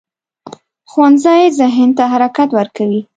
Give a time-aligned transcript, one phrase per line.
[0.91, 3.01] ښوونځی ذهن ته حرکت ورکوي